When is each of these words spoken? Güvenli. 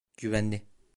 Güvenli. 0.17 0.61